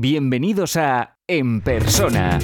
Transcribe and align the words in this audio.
Bienvenidos 0.00 0.76
a 0.76 1.18
En 1.26 1.60
Persona, 1.60 2.38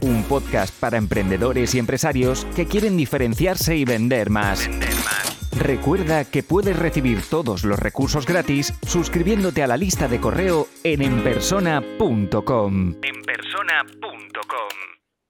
un 0.00 0.22
podcast 0.22 0.74
para 0.80 0.96
emprendedores 0.96 1.74
y 1.74 1.78
empresarios 1.78 2.46
que 2.56 2.64
quieren 2.64 2.96
diferenciarse 2.96 3.76
y 3.76 3.84
vender 3.84 4.30
más. 4.30 4.66
Recuerda 5.54 6.24
que 6.24 6.42
puedes 6.42 6.78
recibir 6.78 7.18
todos 7.28 7.64
los 7.64 7.78
recursos 7.78 8.24
gratis 8.24 8.72
suscribiéndote 8.86 9.62
a 9.62 9.66
la 9.66 9.76
lista 9.76 10.08
de 10.08 10.22
correo 10.22 10.68
en 10.84 11.02
enpersona.com. 11.02 12.94
enpersona.com. 13.02 14.70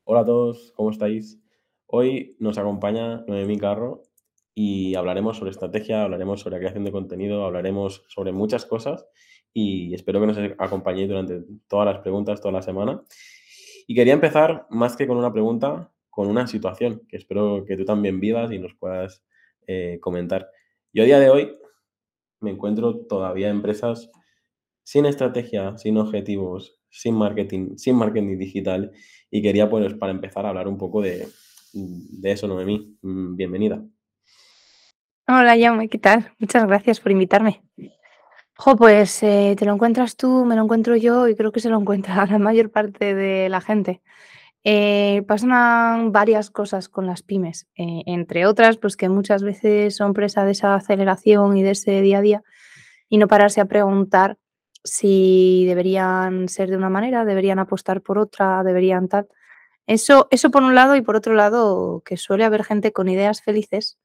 Hola 0.04 0.20
a 0.20 0.24
todos, 0.24 0.72
¿cómo 0.76 0.92
estáis? 0.92 1.40
Hoy 1.86 2.36
nos 2.38 2.58
acompaña 2.58 3.24
Noemí 3.26 3.58
Carro 3.58 4.02
y 4.54 4.94
hablaremos 4.94 5.38
sobre 5.38 5.50
estrategia, 5.50 6.04
hablaremos 6.04 6.42
sobre 6.42 6.58
creación 6.58 6.84
de 6.84 6.92
contenido, 6.92 7.44
hablaremos 7.44 8.04
sobre 8.06 8.30
muchas 8.30 8.66
cosas 8.66 9.08
y 9.59 9.95
espero 9.95 10.20
que 10.20 10.27
nos 10.27 10.38
acompañéis 10.59 11.09
durante 11.09 11.43
todas 11.66 11.86
las 11.86 12.02
preguntas, 12.02 12.43
toda 12.43 12.52
la 12.52 12.61
semana. 12.61 13.02
Y 13.87 13.95
quería 13.95 14.12
empezar, 14.12 14.66
más 14.69 14.97
que 14.98 15.06
con 15.06 15.16
una 15.16 15.33
pregunta, 15.33 15.91
con 16.10 16.28
una 16.28 16.47
situación 16.47 17.01
que 17.09 17.16
espero 17.16 17.64
que 17.64 17.74
tú 17.74 17.87
también 17.87 18.20
vivas 18.20 18.52
y 18.52 18.59
nos 18.59 18.74
puedas 18.74 19.24
eh, 19.66 19.97
comentar. 20.02 20.50
Yo 20.92 21.05
a 21.05 21.06
día 21.06 21.19
de 21.19 21.30
hoy 21.30 21.56
me 22.41 22.50
encuentro 22.50 23.06
todavía 23.06 23.48
en 23.48 23.56
empresas 23.56 24.11
sin 24.83 25.06
estrategia, 25.06 25.78
sin 25.78 25.97
objetivos, 25.97 26.78
sin 26.91 27.14
marketing, 27.14 27.78
sin 27.78 27.97
marketing 27.97 28.36
digital 28.36 28.92
y 29.30 29.41
quería 29.41 29.70
pues 29.70 29.95
para 29.95 30.12
empezar 30.12 30.45
a 30.45 30.50
hablar 30.50 30.69
un 30.69 30.77
poco 30.77 31.00
de, 31.00 31.28
de 31.73 32.30
eso, 32.30 32.47
Noemí. 32.47 32.98
Mm, 33.00 33.36
bienvenida. 33.36 33.83
Hola, 35.27 35.56
Jaume, 35.59 35.88
¿qué 35.88 35.98
tal? 35.98 36.30
Muchas 36.38 36.66
gracias 36.66 37.00
por 37.00 37.11
invitarme. 37.11 37.62
Jo, 38.59 38.74
pues 38.74 39.23
eh, 39.23 39.55
te 39.59 39.66
lo 39.66 39.74
encuentras 39.74 40.16
tú, 40.16 40.45
me 40.46 40.56
lo 40.56 40.62
encuentro 40.62 40.97
yo 40.97 41.28
y 41.28 41.37
creo 41.37 41.52
que 41.52 41.60
se 41.60 41.69
lo 41.69 41.78
encuentra 41.78 42.24
la 42.27 42.38
mayor 42.38 42.70
parte 42.70 43.14
de 43.14 43.48
la 43.51 43.60
gente. 43.60 44.02
Eh, 44.64 45.23
pasan 45.28 46.12
varias 46.12 46.50
cosas 46.50 46.89
con 46.89 47.06
las 47.06 47.22
pymes, 47.22 47.69
eh, 47.77 48.03
entre 48.06 48.47
otras, 48.47 48.78
pues 48.78 48.97
que 48.97 49.08
muchas 49.08 49.42
veces 49.42 49.97
son 49.97 50.14
presa 50.14 50.45
de 50.45 50.53
esa 50.53 50.75
aceleración 50.75 51.56
y 51.56 51.62
de 51.62 51.72
ese 51.72 52.00
día 52.00 52.19
a 52.19 52.22
día 52.22 52.42
y 53.08 53.19
no 53.19 53.28
pararse 53.28 53.61
a 53.61 53.67
preguntar 53.67 54.39
si 54.84 55.64
deberían 55.67 56.48
ser 56.48 56.70
de 56.70 56.77
una 56.78 56.91
manera, 56.91 57.25
deberían 57.25 57.58
apostar 57.61 58.02
por 58.02 58.19
otra, 58.19 58.62
deberían 58.64 59.08
tal. 59.08 59.28
Eso, 59.86 60.28
eso 60.30 60.50
por 60.50 60.62
un 60.62 60.75
lado 60.75 60.97
y 60.97 61.02
por 61.02 61.17
otro 61.17 61.34
lado, 61.34 62.02
que 62.05 62.17
suele 62.17 62.45
haber 62.45 62.64
gente 62.64 62.92
con 62.92 63.08
ideas 63.08 63.42
felices 63.42 63.98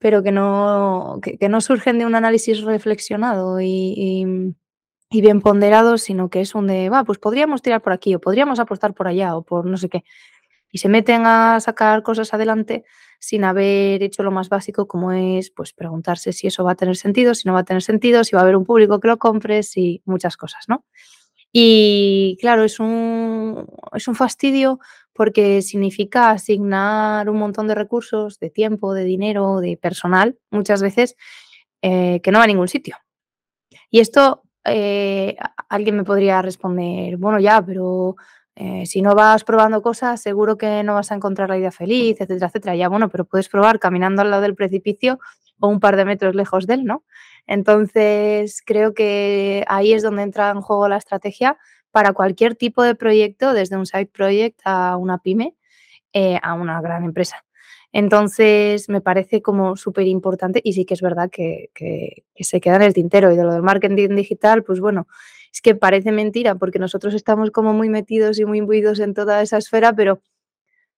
pero 0.00 0.22
que 0.22 0.32
no, 0.32 1.20
que, 1.22 1.48
no 1.48 1.60
surgen 1.60 1.98
de 1.98 2.06
un 2.06 2.14
análisis 2.14 2.62
reflexionado 2.62 3.60
y, 3.60 4.54
bien 5.10 5.40
ponderado, 5.42 5.98
sino 5.98 6.30
que 6.30 6.40
es 6.40 6.54
un 6.54 6.66
de, 6.66 6.88
va, 6.88 7.04
pues 7.04 7.18
podríamos 7.18 7.62
tirar 7.62 7.82
por 7.82 7.92
aquí 7.92 8.14
o 8.14 8.20
podríamos 8.20 8.58
apostar 8.58 8.94
por 8.94 9.06
allá 9.06 9.36
o 9.36 9.42
por 9.42 9.66
no 9.66 9.76
sé 9.76 9.88
qué. 9.88 10.04
Y 10.72 10.78
se 10.78 10.88
meten 10.88 11.26
a 11.26 11.60
sacar 11.60 12.02
cosas 12.02 12.32
adelante 12.32 12.84
sin 13.18 13.44
haber 13.44 14.02
hecho 14.02 14.22
lo 14.22 14.30
más 14.30 14.48
básico, 14.48 14.88
como 14.88 15.12
es 15.12 15.50
pues 15.50 15.74
preguntarse 15.74 16.32
si 16.32 16.46
eso 16.46 16.64
va 16.64 16.72
a 16.72 16.76
tener 16.76 16.96
sentido, 16.96 17.34
si 17.34 17.46
no 17.46 17.52
va 17.52 17.60
a 17.60 17.64
tener 17.64 17.82
sentido, 17.82 18.24
si 18.24 18.34
va 18.34 18.40
a 18.40 18.44
haber 18.44 18.56
un 18.56 18.64
público 18.64 19.00
que 19.00 19.08
lo 19.08 19.18
compre, 19.18 19.62
si 19.62 20.00
muchas 20.06 20.38
cosas, 20.38 20.64
¿no? 20.68 20.84
Y 21.52 22.38
claro, 22.40 22.64
es 22.64 22.80
un, 22.80 23.66
es 23.92 24.08
un 24.08 24.14
fastidio 24.14 24.78
porque 25.20 25.60
significa 25.60 26.30
asignar 26.30 27.28
un 27.28 27.36
montón 27.36 27.66
de 27.68 27.74
recursos, 27.74 28.38
de 28.38 28.48
tiempo, 28.48 28.94
de 28.94 29.04
dinero, 29.04 29.60
de 29.60 29.76
personal, 29.76 30.38
muchas 30.50 30.80
veces, 30.80 31.14
eh, 31.82 32.20
que 32.22 32.32
no 32.32 32.38
va 32.38 32.44
a 32.44 32.46
ningún 32.46 32.68
sitio. 32.68 32.96
Y 33.90 34.00
esto 34.00 34.44
eh, 34.64 35.36
alguien 35.68 35.96
me 35.98 36.04
podría 36.04 36.40
responder, 36.40 37.18
bueno, 37.18 37.38
ya, 37.38 37.60
pero 37.60 38.16
eh, 38.56 38.86
si 38.86 39.02
no 39.02 39.14
vas 39.14 39.44
probando 39.44 39.82
cosas, 39.82 40.22
seguro 40.22 40.56
que 40.56 40.82
no 40.84 40.94
vas 40.94 41.12
a 41.12 41.16
encontrar 41.16 41.50
la 41.50 41.58
idea 41.58 41.70
feliz, 41.70 42.18
etcétera, 42.18 42.46
etcétera. 42.46 42.76
Ya, 42.76 42.88
bueno, 42.88 43.10
pero 43.10 43.26
puedes 43.26 43.50
probar 43.50 43.78
caminando 43.78 44.22
al 44.22 44.30
lado 44.30 44.40
del 44.40 44.54
precipicio 44.54 45.18
o 45.58 45.68
un 45.68 45.80
par 45.80 45.96
de 45.96 46.06
metros 46.06 46.34
lejos 46.34 46.66
de 46.66 46.72
él, 46.72 46.86
¿no? 46.86 47.04
Entonces, 47.46 48.62
creo 48.64 48.94
que 48.94 49.64
ahí 49.68 49.92
es 49.92 50.02
donde 50.02 50.22
entra 50.22 50.48
en 50.48 50.62
juego 50.62 50.88
la 50.88 50.96
estrategia 50.96 51.58
para 51.90 52.12
cualquier 52.12 52.54
tipo 52.54 52.82
de 52.82 52.94
proyecto, 52.94 53.52
desde 53.52 53.76
un 53.76 53.86
side 53.86 54.06
project 54.06 54.60
a 54.64 54.96
una 54.96 55.18
pyme, 55.18 55.54
eh, 56.12 56.38
a 56.42 56.54
una 56.54 56.80
gran 56.80 57.04
empresa. 57.04 57.44
Entonces, 57.92 58.88
me 58.88 59.00
parece 59.00 59.42
como 59.42 59.76
súper 59.76 60.06
importante 60.06 60.60
y 60.62 60.74
sí 60.74 60.84
que 60.84 60.94
es 60.94 61.02
verdad 61.02 61.28
que, 61.30 61.70
se 62.38 62.60
queda 62.60 62.76
en 62.76 62.82
el 62.82 62.94
tintero. 62.94 63.32
Y 63.32 63.36
de 63.36 63.42
lo 63.42 63.52
del 63.52 63.62
marketing 63.62 64.14
digital, 64.14 64.62
pues 64.62 64.80
bueno, 64.80 65.08
es 65.52 65.60
que 65.60 65.74
parece 65.74 66.12
mentira 66.12 66.54
porque 66.54 66.78
nosotros 66.78 67.14
estamos 67.14 67.50
como 67.50 67.72
muy 67.72 67.88
metidos 67.88 68.38
y 68.38 68.44
muy 68.44 68.58
imbuidos 68.58 69.00
en 69.00 69.14
toda 69.14 69.42
esa 69.42 69.58
esfera, 69.58 69.92
pero 69.92 70.20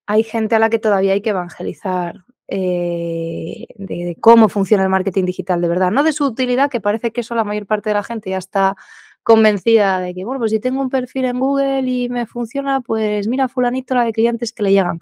hay 0.07 0.23
gente 0.25 0.55
a 0.57 0.59
la 0.59 0.69
que 0.69 0.79
todavía 0.79 1.15
hay 1.15 1.23
que 1.23 1.31
evangelizar 1.31 2.25
eh, 2.49 3.67
de, 3.77 3.95
de, 4.05 4.17
cómo 4.21 4.51
funciona 4.51 4.83
el 4.83 4.91
marketing 4.91 5.25
digital 5.25 5.63
de 5.63 5.69
verdad, 5.69 5.91
no 5.91 6.03
de 6.03 6.13
su 6.13 6.27
utilidad, 6.27 6.71
que 6.71 6.81
parece 6.83 7.13
que 7.13 7.23
eso 7.23 7.35
la 7.35 7.45
mayor 7.45 7.67
parte 7.67 7.89
de 7.89 7.95
la 7.95 8.03
gente 8.03 8.29
ya 8.31 8.37
está 8.37 8.77
convencida 9.23 10.01
de 10.01 10.15
que, 10.15 10.25
bueno, 10.25 10.41
pues 10.41 10.51
si 10.51 10.61
tengo 10.61 10.81
un 10.81 10.91
perfil 10.91 11.27
en 11.27 11.41
Google 11.41 11.89
y 11.89 12.09
me 12.09 12.27
funciona, 12.27 12.81
pues 12.81 13.29
mira, 13.29 13.49
fulanito 13.49 13.95
la 13.95 14.05
de 14.05 14.13
clientes 14.13 14.53
que 14.53 14.63
le 14.63 14.73
llegan. 14.73 15.01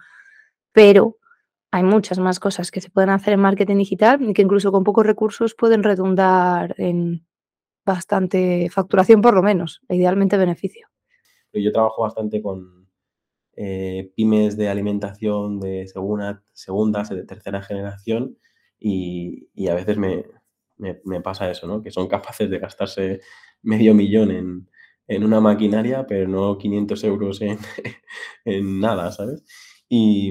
Pero 0.72 1.16
hay 1.70 1.82
muchas 1.82 2.18
más 2.18 2.40
cosas 2.40 2.70
que 2.70 2.80
se 2.80 2.90
pueden 2.90 3.10
hacer 3.10 3.34
en 3.34 3.40
marketing 3.40 3.76
digital 3.76 4.20
y 4.22 4.32
que 4.32 4.42
incluso 4.42 4.72
con 4.72 4.84
pocos 4.84 5.06
recursos 5.06 5.54
pueden 5.54 5.82
redundar 5.82 6.74
en 6.78 7.26
bastante 7.84 8.68
facturación 8.70 9.20
por 9.22 9.34
lo 9.34 9.42
menos, 9.42 9.80
e 9.88 9.96
idealmente 9.96 10.36
beneficio. 10.36 10.88
Yo 11.52 11.72
trabajo 11.72 12.02
bastante 12.02 12.42
con 12.42 12.88
eh, 13.56 14.12
pymes 14.14 14.56
de 14.56 14.68
alimentación 14.68 15.60
de 15.60 15.86
segunda, 15.86 16.42
segunda, 16.52 17.02
tercera 17.26 17.62
generación 17.62 18.38
y, 18.78 19.68
a 19.68 19.74
veces 19.74 19.98
me, 19.98 20.24
me, 20.76 21.20
pasa 21.20 21.50
eso, 21.50 21.66
¿no? 21.66 21.82
Que 21.82 21.90
son 21.90 22.08
capaces 22.08 22.48
de 22.48 22.58
gastarse 22.58 23.20
medio 23.62 23.94
millón 23.94 24.30
en, 24.30 25.24
una 25.24 25.40
maquinaria, 25.40 26.06
pero 26.06 26.28
no 26.28 26.56
500 26.56 27.04
euros 27.04 27.40
en, 28.44 28.80
nada, 28.80 29.10
¿sabes? 29.10 29.44
Y, 29.88 30.30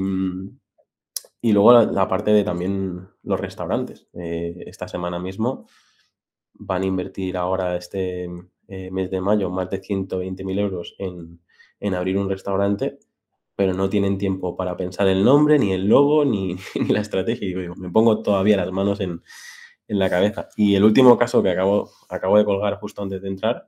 luego 1.41 1.73
la, 1.73 2.07
parte 2.07 2.31
de 2.31 2.43
también 2.43 3.07
los 3.23 3.39
restaurantes. 3.39 4.07
Eh, 4.13 4.63
esta 4.67 4.87
semana 4.87 5.19
mismo 5.19 5.67
van 6.53 6.83
a 6.83 6.85
invertir 6.85 7.35
ahora 7.37 7.75
este 7.75 8.29
eh, 8.67 8.91
mes 8.91 9.09
de 9.09 9.19
mayo 9.19 9.49
más 9.49 9.69
de 9.69 9.81
120.000 9.81 10.59
euros 10.59 10.95
en, 10.99 11.41
abrir 11.95 12.17
un 12.17 12.29
restaurante, 12.29 12.99
pero 13.55 13.73
no 13.73 13.89
tienen 13.89 14.17
tiempo 14.17 14.55
para 14.55 14.77
pensar 14.77 15.07
el 15.07 15.25
nombre, 15.25 15.59
ni 15.59 15.73
el 15.73 15.87
logo, 15.87 16.23
ni, 16.23 16.55
la 16.89 17.01
estrategia. 17.01 17.49
Y 17.49 17.69
me 17.77 17.89
pongo 17.89 18.21
todavía 18.21 18.57
las 18.57 18.71
manos 18.71 18.99
en, 19.01 19.21
en 19.89 19.99
la 19.99 20.09
cabeza. 20.09 20.49
Y 20.55 20.75
el 20.75 20.83
último 20.85 21.17
caso 21.17 21.43
que 21.43 21.49
acabo, 21.49 21.89
acabo 22.07 22.37
de 22.37 22.45
colgar 22.45 22.75
justo 22.75 23.01
antes 23.01 23.21
de 23.21 23.27
entrar 23.27 23.67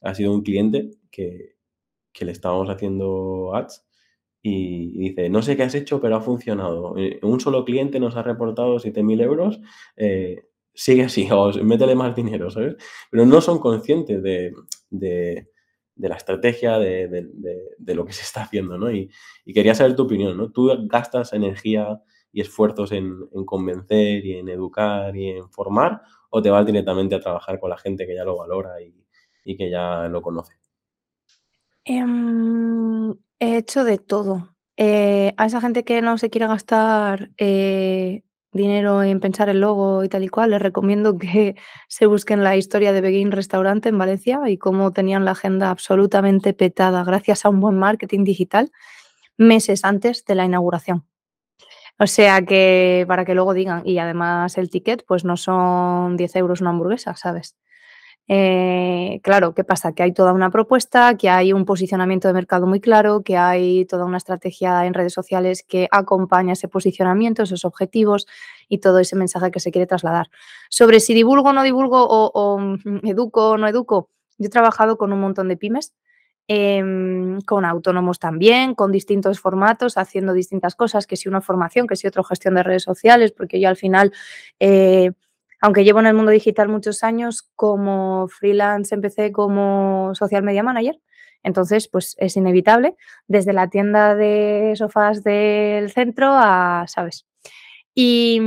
ha 0.00 0.14
sido 0.14 0.32
un 0.32 0.42
cliente 0.42 0.90
que, 1.10 1.56
le 2.20 2.32
estábamos 2.32 2.68
haciendo 2.68 3.54
ads 3.54 3.86
y, 4.42 4.98
dice, 4.98 5.28
no 5.28 5.42
sé 5.42 5.56
qué 5.56 5.62
has 5.64 5.74
hecho, 5.74 6.00
pero 6.00 6.16
ha 6.16 6.20
funcionado. 6.22 6.96
Eh, 6.98 7.18
un 7.22 7.40
solo 7.40 7.64
cliente 7.64 8.00
nos 8.00 8.16
ha 8.16 8.22
reportado 8.22 8.78
7.000 8.78 9.22
euros, 9.22 9.60
eh, 9.96 10.46
sigue 10.74 11.04
así, 11.04 11.28
o 11.30 11.52
métele 11.62 11.94
más 11.94 12.16
dinero, 12.16 12.50
¿sabes? 12.50 12.76
Pero 13.10 13.26
no 13.26 13.40
son 13.42 13.58
conscientes 13.58 14.22
de, 14.22 14.54
la 15.96 16.16
estrategia, 16.16 16.78
de, 16.78 17.94
lo 17.94 18.06
que 18.06 18.12
se 18.14 18.22
está 18.22 18.44
haciendo, 18.44 18.78
¿no? 18.78 18.90
Y, 18.90 19.10
y, 19.44 19.52
quería 19.52 19.74
saber 19.74 19.94
tu 19.94 20.04
opinión, 20.04 20.36
¿no? 20.38 20.50
Tú 20.50 20.70
gastas 20.88 21.34
energía 21.34 22.00
y 22.32 22.40
esfuerzos 22.40 22.92
en, 22.92 23.28
convencer 23.44 24.24
y 24.24 24.34
en 24.34 24.48
educar 24.48 25.16
y 25.16 25.30
en 25.30 25.50
formar, 25.50 26.02
o 26.30 26.40
te 26.40 26.50
vas 26.50 26.64
directamente 26.64 27.14
a 27.14 27.20
trabajar 27.20 27.58
con 27.58 27.70
la 27.70 27.78
gente 27.78 28.06
que 28.06 28.14
ya 28.14 28.24
lo 28.24 28.36
valora 28.36 28.80
y, 28.80 29.56
que 29.56 29.68
ya 29.68 30.06
lo 30.08 30.22
conoce? 30.22 30.54
Em, 31.84 33.10
he 33.40 33.56
hecho 33.56 33.82
de 33.82 33.98
todo. 33.98 34.54
Eh, 34.76 35.34
a 35.36 35.46
esa 35.46 35.60
gente 35.60 35.82
que 35.82 36.00
no 36.02 36.18
se 36.18 36.30
quiere 36.30 36.46
gastar 36.46 37.30
eh, 37.36 38.22
dinero 38.52 39.02
en 39.02 39.20
pensar 39.20 39.48
el 39.48 39.60
logo 39.60 40.04
y 40.04 40.08
tal 40.08 40.24
y 40.24 40.28
cual, 40.28 40.50
les 40.50 40.62
recomiendo 40.62 41.18
que 41.18 41.56
se 41.88 42.06
busquen 42.06 42.44
la 42.44 42.56
historia 42.56 42.92
de 42.92 43.00
Begin 43.00 43.32
Restaurante 43.32 43.88
en 43.88 43.98
Valencia 43.98 44.40
y 44.48 44.58
cómo 44.58 44.92
tenían 44.92 45.24
la 45.24 45.32
agenda 45.32 45.70
absolutamente 45.70 46.52
petada 46.52 47.04
gracias 47.04 47.44
a 47.44 47.48
un 47.48 47.60
buen 47.60 47.78
marketing 47.78 48.24
digital 48.24 48.70
meses 49.36 49.84
antes 49.84 50.24
de 50.24 50.34
la 50.34 50.44
inauguración. 50.44 51.09
O 52.02 52.06
sea 52.06 52.40
que 52.46 53.04
para 53.06 53.26
que 53.26 53.34
luego 53.34 53.52
digan, 53.52 53.82
y 53.84 53.98
además 53.98 54.56
el 54.56 54.70
ticket, 54.70 55.04
pues 55.06 55.26
no 55.26 55.36
son 55.36 56.16
10 56.16 56.34
euros 56.36 56.62
una 56.62 56.70
hamburguesa, 56.70 57.14
¿sabes? 57.14 57.56
Eh, 58.26 59.20
claro, 59.22 59.54
¿qué 59.54 59.64
pasa? 59.64 59.92
Que 59.92 60.04
hay 60.04 60.12
toda 60.14 60.32
una 60.32 60.50
propuesta, 60.50 61.18
que 61.18 61.28
hay 61.28 61.52
un 61.52 61.66
posicionamiento 61.66 62.26
de 62.26 62.32
mercado 62.34 62.66
muy 62.66 62.80
claro, 62.80 63.22
que 63.22 63.36
hay 63.36 63.84
toda 63.84 64.06
una 64.06 64.16
estrategia 64.16 64.86
en 64.86 64.94
redes 64.94 65.12
sociales 65.12 65.62
que 65.62 65.88
acompaña 65.90 66.54
ese 66.54 66.68
posicionamiento, 66.68 67.42
esos 67.42 67.66
objetivos 67.66 68.26
y 68.68 68.78
todo 68.78 68.98
ese 68.98 69.16
mensaje 69.16 69.50
que 69.50 69.60
se 69.60 69.70
quiere 69.70 69.86
trasladar. 69.86 70.30
Sobre 70.70 71.00
si 71.00 71.12
divulgo 71.12 71.50
o 71.50 71.52
no 71.52 71.62
divulgo 71.64 72.02
o, 72.02 72.30
o 72.32 72.58
mm, 72.58 73.06
educo 73.08 73.50
o 73.50 73.58
no 73.58 73.68
educo, 73.68 74.08
yo 74.38 74.46
he 74.46 74.50
trabajado 74.50 74.96
con 74.96 75.12
un 75.12 75.20
montón 75.20 75.48
de 75.48 75.58
pymes 75.58 75.92
em, 76.52 77.40
con 77.42 77.64
autónomos 77.64 78.18
también, 78.18 78.74
con 78.74 78.90
distintos 78.90 79.38
formatos, 79.38 79.96
haciendo 79.96 80.32
distintas 80.32 80.74
cosas, 80.74 81.06
que 81.06 81.14
si 81.16 81.28
una 81.28 81.40
formación, 81.40 81.86
que 81.86 81.94
si 81.94 82.08
otra 82.08 82.24
gestión 82.24 82.56
de 82.56 82.64
redes 82.64 82.82
sociales, 82.82 83.30
porque 83.30 83.60
yo 83.60 83.68
al 83.68 83.76
final, 83.76 84.12
eh, 84.58 85.12
aunque 85.60 85.84
llevo 85.84 86.00
en 86.00 86.06
el 86.06 86.14
mundo 86.14 86.32
digital 86.32 86.68
muchos 86.68 87.04
años, 87.04 87.48
como 87.54 88.26
freelance 88.26 88.92
empecé 88.92 89.30
como 89.30 90.12
social 90.16 90.42
media 90.42 90.64
manager, 90.64 90.98
entonces, 91.44 91.86
pues 91.86 92.16
es 92.18 92.36
inevitable, 92.36 92.96
desde 93.28 93.52
la 93.52 93.68
tienda 93.68 94.16
de 94.16 94.74
sofás 94.74 95.22
del 95.22 95.92
centro 95.92 96.32
a, 96.32 96.84
¿sabes? 96.88 97.26
Y, 97.94 98.40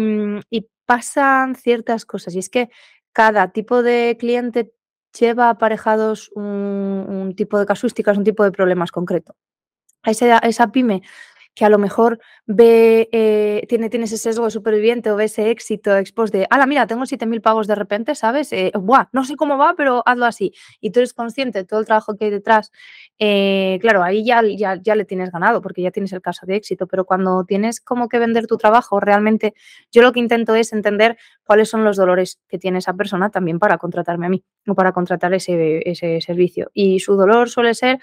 y 0.49 0.67
pasan 0.85 1.55
ciertas 1.55 2.05
cosas, 2.05 2.35
y 2.35 2.39
es 2.39 2.49
que 2.49 2.69
cada 3.13 3.53
tipo 3.53 3.81
de 3.81 4.17
cliente 4.19 4.73
lleva 5.17 5.49
aparejados 5.49 6.31
un, 6.35 7.33
tipo 7.35 7.59
de 7.59 7.65
casuísticas, 7.65 8.17
un 8.17 8.23
tipo 8.23 8.43
de 8.43 8.51
problemas 8.51 8.91
concreto. 8.91 9.35
Esa, 10.03 10.39
esa 10.39 10.71
pyme 10.71 11.01
que 11.55 11.65
a 11.65 11.69
lo 11.69 11.77
mejor 11.77 12.19
ve, 12.45 13.09
eh, 13.11 13.65
tiene, 13.69 13.89
tiene 13.89 14.05
ese 14.05 14.17
sesgo 14.17 14.45
de 14.45 14.51
superviviente 14.51 15.11
o 15.11 15.15
ve 15.15 15.25
ese 15.25 15.51
éxito 15.51 15.95
expos 15.97 16.31
de, 16.31 16.47
ala, 16.49 16.65
mira, 16.65 16.87
tengo 16.87 17.03
7.000 17.03 17.41
pagos 17.41 17.67
de 17.67 17.75
repente, 17.75 18.15
¿sabes? 18.15 18.51
Eh, 18.53 18.71
buah, 18.75 19.07
no 19.11 19.23
sé 19.23 19.35
cómo 19.35 19.57
va, 19.57 19.75
pero 19.75 20.01
hazlo 20.05 20.25
así. 20.25 20.53
Y 20.81 20.91
tú 20.91 20.99
eres 20.99 21.13
consciente 21.13 21.59
de 21.59 21.65
todo 21.65 21.79
el 21.79 21.85
trabajo 21.85 22.15
que 22.15 22.25
hay 22.25 22.31
detrás. 22.31 22.71
Eh, 23.19 23.77
claro, 23.81 24.03
ahí 24.03 24.25
ya, 24.25 24.41
ya, 24.43 24.79
ya 24.81 24.95
le 24.95 25.05
tienes 25.05 25.31
ganado 25.31 25.61
porque 25.61 25.81
ya 25.81 25.91
tienes 25.91 26.11
el 26.13 26.21
caso 26.21 26.45
de 26.45 26.55
éxito, 26.55 26.87
pero 26.87 27.05
cuando 27.05 27.43
tienes 27.45 27.79
como 27.79 28.09
que 28.09 28.19
vender 28.19 28.47
tu 28.47 28.57
trabajo, 28.57 28.99
realmente 28.99 29.53
yo 29.91 30.01
lo 30.01 30.11
que 30.11 30.19
intento 30.19 30.55
es 30.55 30.73
entender 30.73 31.17
cuáles 31.43 31.69
son 31.69 31.83
los 31.83 31.97
dolores 31.97 32.39
que 32.47 32.57
tiene 32.57 32.79
esa 32.79 32.93
persona 32.93 33.29
también 33.29 33.59
para 33.59 33.77
contratarme 33.77 34.25
a 34.25 34.29
mí 34.29 34.43
o 34.67 34.75
para 34.75 34.91
contratar 34.91 35.33
ese, 35.33 35.87
ese 35.89 36.19
servicio. 36.21 36.71
Y 36.73 36.99
su 36.99 37.15
dolor 37.15 37.49
suele 37.49 37.75
ser 37.75 37.99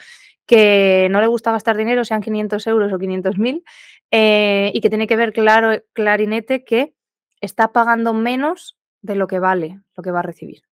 que 0.51 1.07
no 1.13 1.21
le 1.21 1.29
gusta 1.29 1.53
gastar 1.53 1.77
dinero, 1.77 2.05
sean 2.05 2.23
500 2.23 2.67
euros 2.67 2.93
o 2.93 2.99
500.000, 2.99 3.63
eh, 4.11 4.73
y 4.75 4.81
que 4.81 4.89
tiene 4.89 5.07
que 5.07 5.15
ver 5.15 5.33
claro, 5.33 5.81
clarinete 5.93 6.65
que 6.65 6.93
está 7.41 7.71
pagando 7.71 8.15
menos 8.15 8.77
de 9.01 9.15
lo 9.15 9.29
que 9.29 9.39
vale 9.39 9.81
lo 9.97 10.03
que 10.03 10.11
va 10.11 10.19
a 10.19 10.23
recibir. 10.23 10.63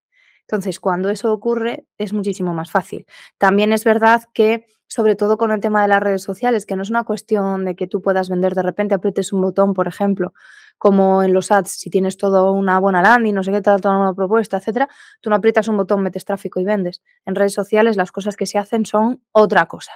Entonces, 0.40 0.80
cuando 0.80 1.10
eso 1.10 1.32
ocurre, 1.32 1.86
es 1.96 2.12
muchísimo 2.12 2.54
más 2.54 2.72
fácil. 2.72 3.06
También 3.38 3.72
es 3.72 3.84
verdad 3.84 4.24
que, 4.34 4.66
sobre 4.88 5.14
todo 5.14 5.38
con 5.38 5.52
el 5.52 5.60
tema 5.60 5.82
de 5.82 5.88
las 5.88 6.02
redes 6.02 6.24
sociales, 6.24 6.66
que 6.66 6.74
no 6.74 6.82
es 6.82 6.90
una 6.90 7.04
cuestión 7.04 7.64
de 7.64 7.76
que 7.76 7.86
tú 7.86 8.02
puedas 8.02 8.28
vender 8.28 8.56
de 8.56 8.64
repente, 8.64 8.96
aprietes 8.96 9.32
un 9.32 9.42
botón, 9.42 9.74
por 9.74 9.86
ejemplo, 9.86 10.34
como 10.78 11.22
en 11.22 11.32
los 11.34 11.50
ads, 11.50 11.70
si 11.70 11.90
tienes 11.90 12.16
todo 12.16 12.52
una 12.52 12.78
buena 12.78 13.02
landing, 13.02 13.34
no 13.34 13.42
sé 13.42 13.52
qué, 13.52 13.60
tal, 13.60 13.80
toda 13.80 13.98
una 13.98 14.14
propuesta, 14.14 14.58
etcétera, 14.58 14.88
tú 15.20 15.28
no 15.28 15.36
aprietas 15.36 15.68
un 15.68 15.76
botón, 15.76 16.02
metes 16.02 16.24
tráfico 16.24 16.60
y 16.60 16.64
vendes. 16.64 17.02
En 17.26 17.34
redes 17.34 17.52
sociales 17.52 17.96
las 17.96 18.12
cosas 18.12 18.36
que 18.36 18.46
se 18.46 18.58
hacen 18.58 18.86
son 18.86 19.22
otra 19.32 19.66
cosa. 19.66 19.92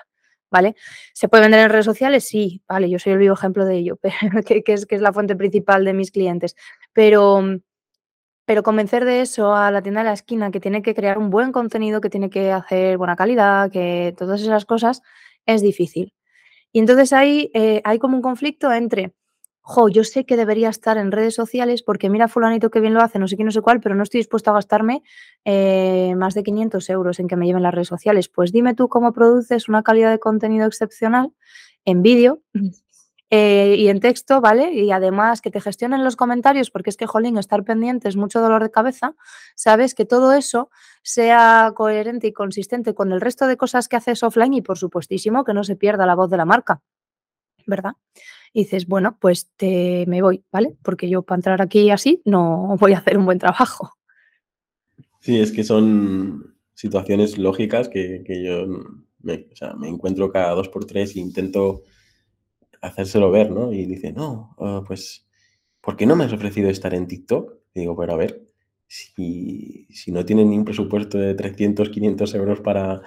¿Vale? 0.50 0.76
¿Se 1.14 1.28
puede 1.28 1.44
vender 1.44 1.60
en 1.60 1.70
redes 1.70 1.86
sociales? 1.86 2.28
Sí, 2.28 2.62
vale, 2.68 2.90
yo 2.90 2.98
soy 2.98 3.14
el 3.14 3.18
vivo 3.18 3.32
ejemplo 3.32 3.64
de 3.64 3.78
ello, 3.78 3.98
que, 4.46 4.62
es, 4.66 4.84
que 4.84 4.94
es 4.96 5.00
la 5.00 5.10
fuente 5.10 5.34
principal 5.34 5.82
de 5.86 5.94
mis 5.94 6.10
clientes. 6.10 6.56
Pero, 6.92 7.42
pero 8.44 8.62
convencer 8.62 9.06
de 9.06 9.22
eso 9.22 9.54
a 9.54 9.70
la 9.70 9.80
tienda 9.80 10.02
de 10.02 10.08
la 10.08 10.12
esquina, 10.12 10.50
que 10.50 10.60
tiene 10.60 10.82
que 10.82 10.94
crear 10.94 11.16
un 11.16 11.30
buen 11.30 11.52
contenido, 11.52 12.02
que 12.02 12.10
tiene 12.10 12.28
que 12.28 12.52
hacer 12.52 12.98
buena 12.98 13.16
calidad, 13.16 13.70
que 13.70 14.14
todas 14.18 14.42
esas 14.42 14.66
cosas, 14.66 15.00
es 15.46 15.62
difícil. 15.62 16.12
Y 16.70 16.80
entonces 16.80 17.14
ahí 17.14 17.50
eh, 17.54 17.80
hay 17.84 17.98
como 17.98 18.16
un 18.16 18.22
conflicto 18.22 18.70
entre 18.72 19.14
jo, 19.62 19.88
yo 19.88 20.04
sé 20.04 20.26
que 20.26 20.36
debería 20.36 20.68
estar 20.68 20.98
en 20.98 21.12
redes 21.12 21.34
sociales 21.34 21.82
porque 21.82 22.10
mira 22.10 22.28
fulanito 22.28 22.70
que 22.70 22.80
bien 22.80 22.94
lo 22.94 23.00
hace, 23.00 23.18
no 23.18 23.28
sé 23.28 23.36
qué, 23.36 23.44
no 23.44 23.52
sé 23.52 23.62
cuál, 23.62 23.80
pero 23.80 23.94
no 23.94 24.02
estoy 24.02 24.18
dispuesto 24.18 24.50
a 24.50 24.54
gastarme 24.54 25.02
eh, 25.44 26.14
más 26.16 26.34
de 26.34 26.42
500 26.42 26.90
euros 26.90 27.20
en 27.20 27.28
que 27.28 27.36
me 27.36 27.46
lleven 27.46 27.62
las 27.62 27.72
redes 27.72 27.88
sociales. 27.88 28.28
Pues 28.28 28.52
dime 28.52 28.74
tú 28.74 28.88
cómo 28.88 29.12
produces 29.12 29.68
una 29.68 29.82
calidad 29.82 30.10
de 30.10 30.18
contenido 30.18 30.66
excepcional 30.66 31.32
en 31.84 32.02
vídeo 32.02 32.42
eh, 33.30 33.76
y 33.78 33.88
en 33.88 34.00
texto, 34.00 34.40
¿vale? 34.40 34.72
Y 34.72 34.90
además 34.90 35.40
que 35.40 35.50
te 35.50 35.60
gestionen 35.60 36.02
los 36.04 36.16
comentarios, 36.16 36.70
porque 36.70 36.90
es 36.90 36.96
que, 36.96 37.06
jolín, 37.06 37.38
estar 37.38 37.64
pendiente 37.64 38.08
es 38.08 38.16
mucho 38.16 38.40
dolor 38.40 38.62
de 38.62 38.70
cabeza, 38.70 39.14
sabes 39.54 39.94
que 39.94 40.04
todo 40.04 40.32
eso 40.32 40.70
sea 41.02 41.72
coherente 41.74 42.26
y 42.26 42.32
consistente 42.32 42.94
con 42.94 43.12
el 43.12 43.20
resto 43.20 43.46
de 43.46 43.56
cosas 43.56 43.88
que 43.88 43.96
haces 43.96 44.22
offline 44.24 44.54
y, 44.54 44.62
por 44.62 44.76
supuestísimo, 44.76 45.44
que 45.44 45.54
no 45.54 45.64
se 45.64 45.76
pierda 45.76 46.04
la 46.04 46.14
voz 46.16 46.30
de 46.30 46.36
la 46.36 46.44
marca, 46.44 46.82
¿verdad? 47.66 47.92
Y 48.52 48.64
dices, 48.64 48.86
bueno, 48.86 49.16
pues 49.20 49.50
te, 49.56 50.04
me 50.06 50.22
voy, 50.22 50.44
¿vale? 50.52 50.76
Porque 50.82 51.08
yo 51.08 51.22
para 51.22 51.38
entrar 51.38 51.62
aquí 51.62 51.90
así 51.90 52.20
no 52.24 52.76
voy 52.80 52.92
a 52.92 52.98
hacer 52.98 53.18
un 53.18 53.24
buen 53.24 53.38
trabajo. 53.38 53.90
Sí, 55.20 55.38
es 55.38 55.52
que 55.52 55.64
son 55.64 56.56
situaciones 56.74 57.38
lógicas 57.38 57.88
que, 57.88 58.24
yo 58.44 58.66
me, 59.20 59.46
encuentro 59.84 60.32
cada 60.32 60.52
dos 60.52 60.68
por 60.68 60.84
tres 60.84 61.14
e 61.14 61.20
intento 61.20 61.84
hacérselo 62.80 63.30
ver, 63.30 63.50
¿no? 63.50 63.72
Y 63.72 63.86
dice, 63.86 64.12
no, 64.12 64.56
ah, 64.58 64.82
pues, 64.86 65.28
¿por 65.80 65.96
qué 65.96 66.06
no 66.06 66.16
me 66.16 66.24
has 66.24 66.32
ofrecido 66.32 66.68
estar 66.68 66.92
en 66.94 67.06
TikTok? 67.06 67.54
Y 67.74 67.80
digo, 67.80 67.96
pero 67.96 68.14
a 68.14 68.16
ver, 68.16 68.42
si, 68.88 69.86
si 69.90 70.10
no 70.10 70.24
tienen 70.24 70.50
ni 70.50 70.58
un 70.58 70.64
presupuesto 70.64 71.18
de 71.18 71.34
300, 71.34 71.88
500 71.88 72.34
euros 72.34 72.60
para, 72.60 73.02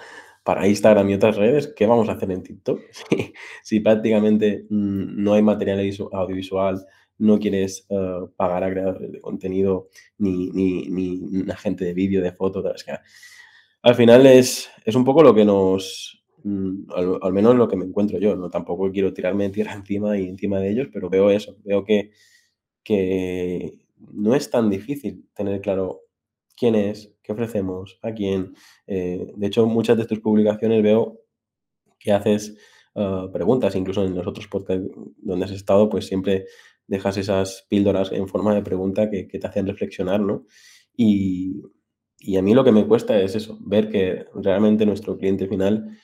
para 0.46 0.68
Instagram 0.68 1.10
y 1.10 1.16
otras 1.16 1.38
redes, 1.38 1.74
¿qué 1.76 1.88
vamos 1.88 2.08
a 2.08 2.12
hacer 2.12 2.30
en 2.30 2.44
TikTok? 2.44 2.80
si, 3.64 3.80
prácticamente 3.80 4.68
mm, 4.70 5.24
no 5.24 5.34
hay 5.34 5.42
material 5.42 5.80
audiovisual, 6.12 6.86
no 7.18 7.40
quieres 7.40 7.88
eh, 7.90 8.20
pagar 8.38 8.64
a 8.64 8.70
creadores 8.70 9.12
de 9.12 9.22
contenido 9.22 9.90
ni, 10.20 10.52
ni, 10.52 10.88
ni 10.88 11.52
agente 11.52 11.84
de 11.84 11.96
vídeo, 11.96 12.22
de 12.22 12.32
foto, 12.32 12.64
al 13.82 13.96
final 13.96 14.28
es, 14.28 14.70
es 14.86 14.96
un 14.96 15.04
poco 15.04 15.24
lo 15.24 15.34
que 15.34 15.46
nos, 15.46 16.24
mm, 16.44 16.92
al, 17.24 17.34
menos 17.34 17.56
lo 17.56 17.68
que 17.68 17.76
me 17.76 17.86
encuentro 17.86 18.20
yo, 18.20 18.36
¿no? 18.36 18.52
Tampoco 18.52 18.92
quiero 18.92 19.14
tirarme 19.14 19.50
tierra 19.50 19.74
encima 19.74 20.16
y 20.16 20.28
encima 20.30 20.60
de 20.60 20.70
ellos, 20.70 20.90
pero 20.94 21.10
veo 21.10 21.32
eso, 21.32 21.58
veo 21.64 21.84
que, 21.84 22.12
que 22.84 23.80
no 24.14 24.36
es 24.36 24.52
tan 24.52 24.70
difícil 24.70 25.28
tener 25.34 25.60
claro 25.60 26.05
quién 26.56 26.76
es, 26.76 27.14
qué 27.22 27.32
ofrecemos, 27.34 28.00
a 28.02 28.14
quién. 28.14 28.56
Eh, 28.88 29.34
de 29.36 29.48
hecho, 29.48 29.66
muchas 29.66 29.98
de 29.98 30.06
tus 30.06 30.20
publicaciones 30.20 30.82
veo 30.84 31.20
que 32.00 32.12
haces 32.12 32.58
ah, 32.96 33.28
preguntas, 33.32 33.76
incluso 33.76 34.04
en 34.04 34.16
los 34.16 34.28
otros 34.28 34.48
podcasts 34.48 34.88
donde 35.18 35.46
has 35.46 35.52
estado, 35.52 35.90
pues 35.90 36.08
siempre 36.08 36.46
dejas 36.88 37.18
esas 37.18 37.66
píldoras 37.70 38.12
en 38.12 38.28
forma 38.28 38.54
de 38.54 38.62
pregunta 38.62 39.10
que, 39.10 39.24
te 39.26 39.48
hacen 39.48 39.68
reflexionar, 39.68 40.22
¿no? 40.22 40.46
Y, 40.96 41.62
a 42.38 42.42
mí 42.42 42.54
lo 42.54 42.64
que 42.64 42.72
me 42.72 42.88
cuesta 42.88 43.20
es 43.20 43.36
eso, 43.36 43.58
ver 43.62 43.90
que 43.90 44.26
realmente 44.34 44.86
nuestro 44.86 45.18
cliente 45.18 45.48
final 45.48 45.98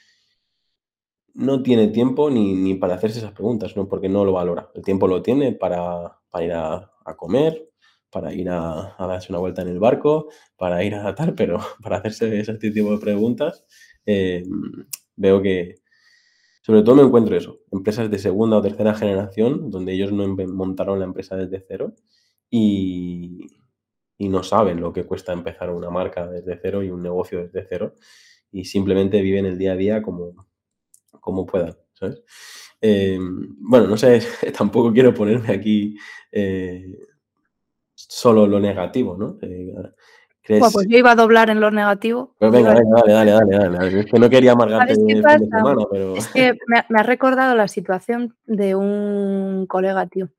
no 1.33 1.63
tiene 1.63 1.87
tiempo 1.87 2.29
ni, 2.29 2.75
para 2.75 2.95
hacerse 2.95 3.19
esas 3.19 3.31
preguntas, 3.31 3.75
¿no? 3.75 3.87
Porque 3.87 4.09
no 4.09 4.25
lo 4.25 4.33
valora. 4.33 4.69
El 4.75 4.83
tiempo 4.83 5.07
lo 5.07 5.21
tiene 5.21 5.53
para, 5.53 6.19
ir 6.41 6.51
a, 6.51 6.91
a 7.05 7.15
comer, 7.15 7.70
para 8.11 8.33
ir 8.33 8.49
a, 8.49 8.95
darse 8.99 9.31
una 9.31 9.39
vuelta 9.39 9.61
en 9.61 9.69
el 9.69 9.79
barco, 9.79 10.29
para 10.57 10.83
ir 10.83 10.95
a 10.95 11.15
tal, 11.15 11.33
pero 11.35 11.59
para 11.81 11.97
hacerse 11.97 12.39
ese 12.39 12.55
tipo 12.55 12.91
de 12.91 12.99
preguntas, 12.99 13.65
eh, 14.05 14.43
veo 15.15 15.41
que, 15.41 15.75
sobre 16.61 16.83
todo 16.83 16.95
me 16.95 17.03
encuentro 17.03 17.35
eso, 17.35 17.61
empresas 17.71 18.11
de 18.11 18.19
segunda 18.19 18.57
o 18.57 18.61
tercera 18.61 18.93
generación, 18.93 19.71
donde 19.71 19.93
ellos 19.93 20.11
no 20.11 20.27
montaron 20.27 20.99
la 20.99 21.05
empresa 21.05 21.35
desde 21.35 21.65
cero 21.67 21.95
y, 22.49 23.47
no 24.19 24.43
saben 24.43 24.79
lo 24.79 24.93
que 24.93 25.03
cuesta 25.05 25.33
empezar 25.33 25.71
una 25.71 25.89
marca 25.89 26.27
desde 26.27 26.59
cero 26.61 26.83
y 26.83 26.91
un 26.91 27.01
negocio 27.01 27.41
desde 27.43 27.65
cero, 27.67 27.95
y 28.51 28.65
simplemente 28.65 29.21
viven 29.21 29.45
el 29.45 29.57
día 29.57 29.73
a 29.73 29.75
día 29.75 30.01
como, 30.03 30.47
como 31.19 31.45
puedan. 31.45 31.75
Eh, 32.81 33.17
bueno, 33.19 33.87
no 33.87 33.97
sé, 33.97 34.21
tampoco 34.57 34.93
quiero 34.93 35.13
ponerme 35.13 35.53
aquí 35.53 35.97
eh, 36.31 36.97
solo 38.09 38.47
lo 38.47 38.59
negativo, 38.59 39.17
¿no? 39.17 39.37
Eh, 39.41 39.73
pues 40.59 40.87
yo 40.87 40.97
iba 40.97 41.11
a 41.11 41.15
doblar 41.15 41.49
en 41.49 41.59
lo 41.59 41.69
negativo. 41.71 42.35
Pues 42.39 42.51
venga, 42.51 42.73
venga, 42.73 43.03
dale, 43.05 43.31
dale, 43.31 43.31
dale, 43.31 43.77
dale. 43.77 43.99
Es 44.01 44.05
que 44.07 44.19
no 44.19 44.29
quería 44.29 44.51
amargarte 44.53 44.93
el 44.93 44.99
fin 44.99 45.21
de 45.21 45.39
semana, 45.39 45.85
pero... 45.89 46.15
Es 46.15 46.27
que 46.27 46.57
me, 46.67 46.99
ha 46.99 47.03
recordado 47.03 47.55
la 47.55 47.67
situación 47.67 48.35
de 48.45 48.75
un 48.75 49.65
colega, 49.67 50.07
tío, 50.07 50.29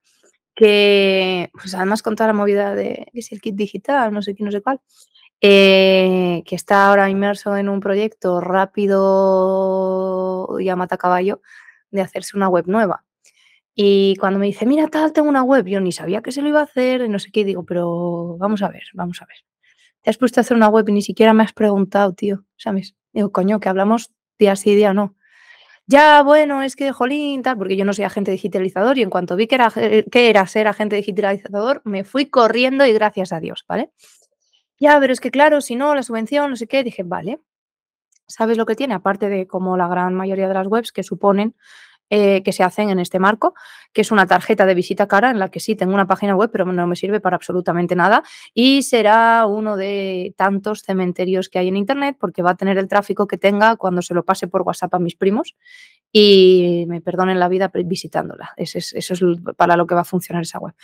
que 0.54 1.50
pues 1.52 1.74
además 1.74 2.02
con 2.02 2.16
toda 2.16 2.26
la 2.28 2.34
movida 2.34 2.74
de 2.74 3.06
que 3.12 3.20
el 3.30 3.40
kit 3.40 3.54
digital, 3.54 4.12
no 4.12 4.22
sé 4.22 4.34
qué, 4.34 4.42
no 4.44 4.50
sé 4.50 4.60
cuál, 4.60 4.80
eh, 5.40 6.42
que 6.46 6.56
está 6.56 6.88
ahora 6.88 7.08
inmerso 7.08 7.56
en 7.56 7.68
un 7.68 7.80
proyecto 7.80 8.40
rápido 8.40 8.98
y 10.60 10.68
a 10.68 10.76
mata 10.76 10.96
caballo 10.96 11.40
de 11.90 12.00
hacerse 12.00 12.36
una 12.36 12.48
web 12.48 12.64
nueva. 12.66 13.04
Y 13.74 14.16
cuando 14.16 14.38
me 14.38 14.46
dice, 14.46 14.66
mira, 14.66 14.88
tal, 14.88 15.12
tengo 15.12 15.28
una 15.28 15.42
web, 15.42 15.66
yo 15.66 15.80
ni 15.80 15.92
sabía 15.92 16.20
que 16.20 16.32
se 16.32 16.42
lo 16.42 16.48
iba 16.48 16.60
a 16.60 16.64
hacer, 16.64 17.02
y 17.02 17.08
no 17.08 17.18
sé 17.18 17.30
qué, 17.30 17.44
digo, 17.44 17.64
pero 17.64 18.36
vamos 18.38 18.62
a 18.62 18.68
ver, 18.68 18.82
vamos 18.94 19.22
a 19.22 19.26
ver. 19.26 19.36
Te 20.02 20.10
has 20.10 20.18
puesto 20.18 20.40
a 20.40 20.42
hacer 20.42 20.56
una 20.56 20.68
web 20.68 20.88
y 20.88 20.92
ni 20.92 21.02
siquiera 21.02 21.32
me 21.32 21.42
has 21.42 21.52
preguntado, 21.52 22.12
tío, 22.12 22.44
¿sabes? 22.56 22.94
Digo, 23.12 23.32
coño, 23.32 23.60
que 23.60 23.68
hablamos 23.68 24.12
día 24.38 24.56
sí, 24.56 24.74
día 24.74 24.92
no. 24.92 25.14
Ya, 25.86 26.22
bueno, 26.22 26.62
es 26.62 26.76
que, 26.76 26.92
jolín, 26.92 27.42
tal, 27.42 27.58
porque 27.58 27.76
yo 27.76 27.84
no 27.84 27.92
soy 27.92 28.04
agente 28.04 28.30
digitalizador 28.30 28.98
y 28.98 29.02
en 29.02 29.10
cuanto 29.10 29.36
vi 29.36 29.46
que 29.46 29.56
era, 29.56 29.70
que 29.70 30.30
era 30.30 30.46
ser 30.46 30.68
agente 30.68 30.96
digitalizador, 30.96 31.82
me 31.84 32.04
fui 32.04 32.26
corriendo 32.26 32.86
y 32.86 32.92
gracias 32.92 33.32
a 33.32 33.40
Dios, 33.40 33.64
¿vale? 33.68 33.90
Ya, 34.78 34.98
pero 35.00 35.12
es 35.12 35.20
que 35.20 35.30
claro, 35.30 35.60
si 35.60 35.76
no, 35.76 35.94
la 35.94 36.02
subvención, 36.02 36.50
no 36.50 36.56
sé 36.56 36.66
qué, 36.66 36.84
dije, 36.84 37.02
vale, 37.04 37.40
¿sabes 38.26 38.58
lo 38.58 38.66
que 38.66 38.76
tiene? 38.76 38.94
Aparte 38.94 39.28
de 39.28 39.46
como 39.46 39.76
la 39.76 39.88
gran 39.88 40.14
mayoría 40.14 40.48
de 40.48 40.54
las 40.54 40.66
webs 40.66 40.92
que 40.92 41.02
suponen 41.02 41.54
eh, 42.14 42.42
que 42.42 42.52
se 42.52 42.62
hacen 42.62 42.90
en 42.90 42.98
este 42.98 43.18
marco, 43.18 43.54
que 43.94 44.02
es 44.02 44.10
una 44.12 44.26
tarjeta 44.26 44.66
de 44.66 44.74
visita 44.74 45.08
cara 45.08 45.30
en 45.30 45.38
la 45.38 45.48
que 45.48 45.60
sí 45.60 45.76
tengo 45.76 45.94
una 45.94 46.06
página 46.06 46.36
web, 46.36 46.50
pero 46.52 46.66
no 46.66 46.86
me 46.86 46.94
sirve 46.94 47.20
para 47.20 47.36
absolutamente 47.36 47.96
nada 47.96 48.22
y 48.52 48.82
será 48.82 49.46
uno 49.46 49.78
de 49.78 50.34
tantos 50.36 50.82
cementerios 50.82 51.48
que 51.48 51.58
hay 51.58 51.68
en 51.68 51.76
Internet 51.78 52.18
porque 52.20 52.42
va 52.42 52.50
a 52.50 52.54
tener 52.54 52.76
el 52.76 52.86
tráfico 52.86 53.26
que 53.26 53.38
tenga 53.38 53.76
cuando 53.76 54.02
se 54.02 54.12
lo 54.12 54.26
pase 54.26 54.46
por 54.46 54.60
WhatsApp 54.60 54.92
a 54.92 54.98
mis 54.98 55.16
primos 55.16 55.56
y 56.12 56.84
me 56.86 57.00
perdonen 57.00 57.40
la 57.40 57.48
vida 57.48 57.70
visitándola. 57.72 58.52
Eso 58.58 58.76
es, 58.76 58.92
eso 58.92 59.14
es 59.14 59.20
para 59.56 59.78
lo 59.78 59.86
que 59.86 59.94
va 59.94 60.02
a 60.02 60.04
funcionar 60.04 60.42
esa 60.42 60.58
web. 60.58 60.74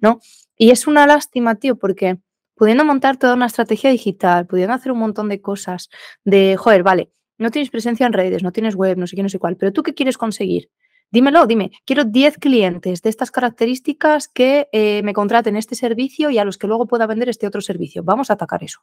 ¿no? 0.00 0.20
Y 0.56 0.70
es 0.70 0.86
una 0.86 1.06
lástima, 1.06 1.56
tío, 1.56 1.76
porque 1.76 2.18
pudiendo 2.54 2.86
montar 2.86 3.18
toda 3.18 3.34
una 3.34 3.44
estrategia 3.44 3.90
digital, 3.90 4.46
pudiendo 4.46 4.72
hacer 4.72 4.92
un 4.92 5.00
montón 5.00 5.28
de 5.28 5.42
cosas, 5.42 5.90
de, 6.24 6.56
joder, 6.56 6.82
vale, 6.82 7.10
no 7.38 7.50
tienes 7.50 7.70
presencia 7.70 8.06
en 8.06 8.12
redes, 8.12 8.42
no 8.42 8.52
tienes 8.52 8.74
web, 8.74 8.98
no 8.98 9.06
sé 9.06 9.16
qué, 9.16 9.22
no 9.22 9.28
sé 9.28 9.38
cuál, 9.38 9.56
pero 9.56 9.72
tú 9.72 9.82
qué 9.82 9.94
quieres 9.94 10.18
conseguir? 10.18 10.70
Dímelo, 11.10 11.46
dime, 11.46 11.70
quiero 11.86 12.04
10 12.04 12.36
clientes 12.36 13.00
de 13.00 13.08
estas 13.08 13.30
características 13.30 14.28
que 14.28 14.68
eh, 14.72 15.02
me 15.02 15.14
contraten 15.14 15.56
este 15.56 15.74
servicio 15.74 16.28
y 16.28 16.38
a 16.38 16.44
los 16.44 16.58
que 16.58 16.66
luego 16.66 16.86
pueda 16.86 17.06
vender 17.06 17.30
este 17.30 17.46
otro 17.46 17.62
servicio. 17.62 18.02
Vamos 18.02 18.30
a 18.30 18.34
atacar 18.34 18.62
eso. 18.62 18.80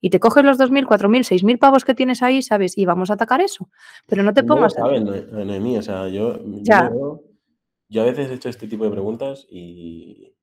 Y 0.00 0.10
te 0.10 0.18
coges 0.18 0.44
los 0.44 0.58
2.000, 0.58 0.86
4.000, 0.86 1.42
6.000 1.42 1.58
pavos 1.58 1.84
que 1.84 1.94
tienes 1.94 2.22
ahí, 2.22 2.42
¿sabes? 2.42 2.76
Y 2.76 2.86
vamos 2.86 3.10
a 3.10 3.14
atacar 3.14 3.40
eso. 3.40 3.68
Pero 4.06 4.22
no 4.22 4.32
te 4.32 4.42
pongas... 4.42 4.76
No 4.76 4.86
saben, 4.86 5.04
Noemí, 5.04 5.76
o 5.76 5.82
sea, 5.82 6.08
yo, 6.08 6.40
yo, 6.62 7.22
yo, 7.88 8.02
a 8.02 8.04
veces 8.06 8.30
he 8.30 8.34
hecho 8.34 8.48
este 8.48 8.66
tipo 8.66 8.84
de 8.84 8.90
preguntas 8.90 9.46
y, 9.50 10.34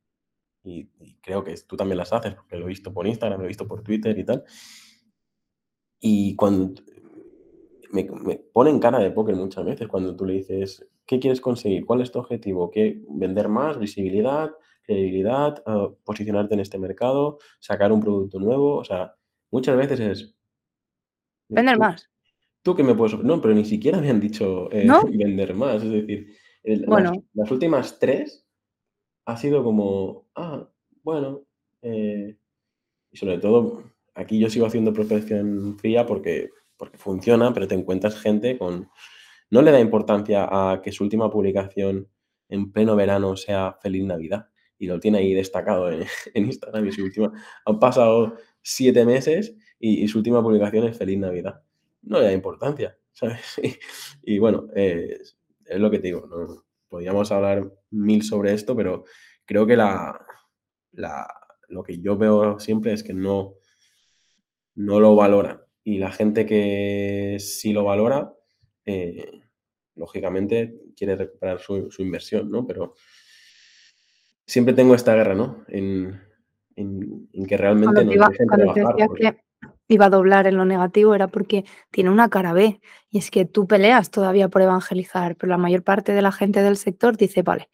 y, 0.64 0.88
creo 1.22 1.44
que 1.44 1.56
tú 1.68 1.76
también 1.76 1.98
las 1.98 2.14
haces, 2.14 2.36
porque 2.36 2.56
lo 2.56 2.66
he 2.66 2.70
visto 2.70 2.94
por 2.94 3.08
Instagram, 3.08 3.40
lo 3.40 3.46
he 3.46 3.50
visto 3.50 3.68
por 3.68 3.82
Twitter 3.82 4.18
y 4.18 4.24
tal. 4.24 4.44
Y 6.00 6.36
cuando 6.36 6.80
me, 7.92 8.04
me 8.04 8.36
ponen 8.36 8.80
cara 8.80 9.00
de 9.00 9.12
póker 9.12 9.36
muchas 9.36 9.66
veces 9.66 9.88
cuando 9.88 10.16
tú 10.16 10.26
le 10.26 10.34
dices, 10.34 10.88
¿qué 11.06 11.20
quieres 11.20 11.42
conseguir? 11.42 11.86
¿Cuál 11.86 12.02
es 12.02 12.12
tu 12.12 12.20
objetivo? 12.20 12.70
¿Qué, 12.70 13.02
¿Vender 13.10 13.48
más? 13.48 13.80
¿Visibilidad? 13.80 14.52
¿Credibilidad? 14.84 15.64
Ah, 15.66 15.90
¿Posicionarte 16.04 16.54
en 16.54 16.60
este 16.60 16.78
mercado? 16.78 17.40
¿Sacar 17.60 17.92
un 17.92 18.02
producto 18.02 18.40
nuevo? 18.40 18.78
O 18.78 18.84
sea, 18.84 19.16
muchas 19.52 19.78
veces 19.78 20.00
es... 20.00 20.36
Vender 21.50 21.78
más. 21.78 22.10
¿Tú 22.62 22.76
qué 22.76 22.84
me 22.84 22.96
puedes...? 22.96 23.18
No, 23.24 23.42
pero 23.42 23.54
ni 23.54 23.66
siquiera 23.66 24.00
me 24.00 24.10
han 24.10 24.20
dicho 24.20 24.72
eh, 24.72 24.88
vender 25.12 25.54
más. 25.54 25.84
Es 25.84 25.92
decir, 25.92 26.36
las, 26.64 27.52
últimas 27.52 27.98
tres 28.00 28.46
ha 29.26 29.38
sido 29.38 29.64
como, 29.64 30.28
ah, 30.36 30.68
bueno, 31.04 31.44
eh", 31.82 32.38
y 33.12 33.18
sobre 33.18 33.38
todo, 33.38 33.84
aquí 34.14 34.40
yo 34.40 34.50
sigo 34.50 34.66
haciendo 34.66 34.94
prospección 34.94 35.78
fría 35.80 36.06
porque, 36.06 36.50
porque 36.78 36.98
funciona, 36.98 37.54
pero 37.54 37.68
te 37.68 37.76
encuentras 37.76 38.20
gente 38.20 38.58
con 38.58 38.90
no 39.50 39.62
le 39.62 39.72
da 39.72 39.80
importancia 39.80 40.48
a 40.50 40.82
que 40.82 40.92
su 40.92 41.04
última 41.04 41.30
publicación 41.30 42.10
en 42.50 42.72
pleno 42.72 42.96
verano 42.96 43.36
sea 43.38 43.78
Feliz 43.82 44.06
Navidad. 44.06 44.50
Y 44.78 44.88
lo 44.88 45.00
tiene 45.00 45.20
ahí 45.20 45.34
destacado 45.34 45.92
en, 45.92 46.06
Instagram. 46.36 46.88
Y 46.88 46.92
su 46.92 47.04
última, 47.04 47.32
han 47.66 47.80
pasado 47.80 48.36
siete 48.62 49.06
meses 49.06 49.56
y, 49.80 50.08
su 50.08 50.20
última 50.20 50.42
publicación 50.42 50.86
es 50.86 50.98
Feliz 50.98 51.18
Navidad. 51.18 51.62
No 52.02 52.20
le 52.20 52.26
da 52.26 52.34
importancia, 52.34 52.98
¿sabes? 53.14 53.60
Y, 54.24 54.38
bueno, 54.40 54.68
es, 54.76 55.38
lo 55.70 55.90
que 55.90 56.00
te 56.00 56.08
digo. 56.08 56.64
Podríamos 56.88 57.32
hablar 57.32 57.72
mil 57.90 58.24
sobre 58.24 58.54
esto, 58.54 58.76
pero 58.76 59.04
creo 59.46 59.66
que 59.66 59.76
la, 59.76 60.20
lo 61.68 61.84
que 61.84 62.00
yo 62.00 62.18
veo 62.18 62.60
siempre 62.60 62.94
es 62.94 63.04
que 63.04 63.14
no, 63.14 63.56
no 64.76 65.00
lo 65.00 65.16
valora. 65.16 65.67
Y 65.88 66.00
la 66.00 66.12
gente 66.12 66.46
que 66.46 67.38
sí 67.40 67.72
lo 67.72 67.86
valora, 67.86 68.34
eh, 68.84 69.40
lógicamente 69.96 70.82
quiere 70.98 71.16
recuperar 71.16 71.62
su, 71.62 71.90
inversión, 72.00 72.52
¿no? 72.52 72.68
Pero 72.68 72.96
siempre 74.46 74.74
tengo 74.74 74.96
esta 74.96 75.16
guerra, 75.16 75.34
¿no? 75.34 75.64
En, 75.70 76.20
que 77.48 77.56
realmente 77.56 78.04
no 78.04 78.12
iba, 78.12 78.30
que 78.30 79.38
iba 79.88 80.06
a 80.08 80.10
doblar 80.10 80.46
en 80.46 80.58
lo 80.58 80.66
negativo 80.66 81.16
era 81.16 81.30
porque 81.30 81.64
tiene 81.90 82.10
una 82.10 82.30
cara 82.30 82.52
B 82.52 82.82
y 83.10 83.20
es 83.20 83.32
que 83.32 83.46
tú 83.46 83.66
peleas 83.66 84.12
todavía 84.12 84.50
por 84.50 84.64
evangelizar, 84.64 85.38
pero 85.38 85.52
la 85.52 85.58
mayor 85.58 85.84
parte 85.84 86.12
de 86.12 86.22
la 86.22 86.34
gente 86.34 86.64
del 86.64 86.76
sector 86.76 87.16
dice, 87.16 87.44
vale, 87.44 87.70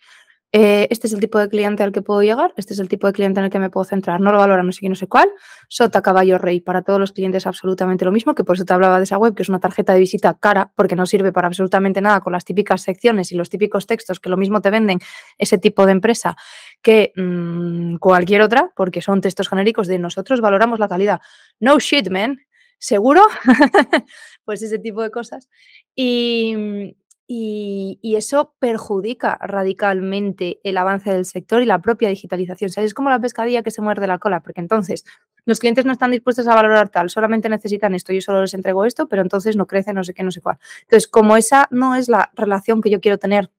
eh, 0.56 0.88
este 0.92 1.08
es 1.08 1.14
el 1.14 1.20
tipo 1.20 1.40
de 1.40 1.50
cliente 1.50 1.82
al 1.82 1.92
que 1.92 2.04
puedo 2.04 2.22
llegar, 2.22 2.54
este 2.58 2.76
es 2.76 2.80
el 2.80 2.88
tipo 2.88 3.08
de 3.08 3.14
cliente 3.14 3.40
en 3.40 3.46
el 3.46 3.52
que 3.52 3.58
me 3.58 3.72
puedo 3.72 3.86
centrar, 3.86 4.22
no 4.22 4.32
lo 4.32 4.38
valora 4.38 4.62
no 4.62 4.72
sé 4.72 4.82
qué, 4.82 4.90
no 4.90 4.94
sé 4.94 5.08
cuál, 5.08 5.28
sota, 5.68 6.04
caballo, 6.04 6.38
rey, 6.38 6.62
para 6.62 6.84
todos 6.84 7.00
los 7.00 7.12
clientes 7.12 7.48
absolutamente 7.48 8.06
lo 8.06 8.12
mismo, 8.12 8.36
que 8.36 8.44
por 8.44 8.56
eso 8.56 8.64
te 8.64 8.72
hablaba 8.72 9.00
de 9.00 9.06
esa 9.06 9.18
web, 9.18 9.34
que 9.34 9.42
es 9.42 9.50
una 9.50 9.60
tarjeta 9.60 9.94
de 9.94 10.00
visita 10.00 10.38
cara, 10.40 10.72
porque 10.76 10.96
no 10.96 11.08
sirve 11.08 11.32
para 11.32 11.48
absolutamente 11.48 12.02
nada 12.02 12.22
con 12.22 12.34
las 12.34 12.46
típicas 12.46 12.84
secciones 12.84 13.32
y 13.32 13.36
los 13.36 13.50
típicos 13.50 13.88
textos 13.88 14.20
que 14.20 14.30
lo 14.30 14.38
mismo 14.38 14.62
te 14.62 14.70
venden 14.70 15.00
ese 15.40 15.58
tipo 15.58 15.88
de 15.88 15.94
empresa 15.94 16.38
que 16.84 17.14
mm, 17.16 17.96
cualquier 17.96 18.44
otra, 18.44 18.72
porque 18.76 19.02
son 19.02 19.22
textos 19.22 19.50
genéricos 19.50 19.88
de 19.88 19.98
nosotros 19.98 20.40
valoramos 20.40 20.78
la 20.78 20.88
calidad. 20.88 21.20
No 21.60 21.80
shit, 21.80 22.10
man. 22.10 22.40
¿Seguro? 22.84 23.22
pues 24.44 24.62
ese 24.62 24.78
tipo 24.78 25.02
de 25.02 25.10
cosas. 25.10 25.48
Y, 25.96 26.96
y, 27.28 28.00
eso 28.16 28.54
perjudica 28.60 29.38
radicalmente 29.42 30.60
el 30.64 30.78
avance 30.78 31.12
del 31.12 31.26
sector 31.26 31.62
y 31.62 31.66
la 31.66 31.82
propia 31.82 32.10
digitalización. 32.10 32.72
O 32.76 32.82
es 32.82 32.94
como 32.94 33.10
la 33.10 33.20
pescadilla 33.20 33.64
que 33.64 33.72
se 33.72 33.82
muerde 33.82 34.08
la 34.08 34.20
cola, 34.20 34.42
porque 34.42 34.62
entonces 34.62 35.06
los 35.46 35.60
clientes 35.60 35.86
no 35.86 35.92
están 35.92 36.12
dispuestos 36.12 36.48
a 36.48 36.56
valorar 36.56 36.90
tal, 36.90 37.10
solamente 37.10 37.50
necesitan 37.50 37.96
esto, 37.96 38.14
yo 38.14 38.22
solo 38.22 38.42
les 38.42 38.54
entrego 38.54 38.86
esto, 38.86 39.08
pero 39.08 39.22
entonces 39.22 39.56
no 39.56 39.68
crece, 39.68 39.94
no 39.94 40.04
sé 40.04 40.14
qué, 40.14 40.24
no 40.24 40.32
sé 40.32 40.42
cuál. 40.42 40.58
Entonces, 40.84 41.08
como 41.08 41.36
esa 41.36 41.68
no 41.72 41.96
es 41.96 42.08
la 42.08 42.32
relación 42.36 42.82
que 42.82 42.90
yo 42.90 43.02
quiero 43.02 43.18
tener 43.18 43.52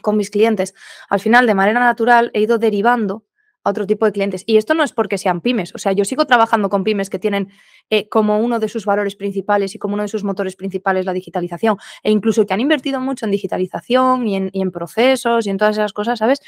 con 0.00 0.16
mis 0.16 0.30
clientes, 0.30 0.74
al 1.08 1.20
final, 1.20 1.46
de 1.46 1.54
manera 1.54 1.80
natural, 1.80 2.30
he 2.32 2.40
ido 2.40 2.58
derivando 2.58 3.24
a 3.66 3.70
otro 3.70 3.86
tipo 3.86 4.06
de 4.06 4.12
clientes. 4.12 4.44
Y 4.46 4.56
esto 4.56 4.74
no 4.74 4.84
es 4.84 4.92
porque 4.92 5.18
sean 5.18 5.40
pymes, 5.40 5.74
o 5.74 5.78
sea, 5.78 5.92
yo 5.92 6.04
sigo 6.04 6.24
trabajando 6.24 6.68
con 6.68 6.84
pymes 6.84 7.10
que 7.10 7.18
tienen 7.18 7.48
eh, 7.90 8.08
como 8.08 8.38
uno 8.38 8.60
de 8.60 8.68
sus 8.68 8.86
valores 8.86 9.16
principales 9.16 9.74
y 9.74 9.78
como 9.78 9.94
uno 9.94 10.04
de 10.04 10.08
sus 10.08 10.22
motores 10.22 10.54
principales 10.54 11.04
la 11.04 11.12
digitalización, 11.12 11.76
e 12.04 12.12
incluso 12.12 12.46
que 12.46 12.54
han 12.54 12.60
invertido 12.60 13.00
mucho 13.00 13.24
en 13.24 13.32
digitalización 13.32 14.28
y 14.28 14.36
en, 14.36 14.70
procesos 14.70 15.46
y 15.46 15.50
en 15.50 15.58
todas 15.58 15.76
esas 15.76 15.92
cosas, 15.92 16.18
¿sabes? 16.20 16.40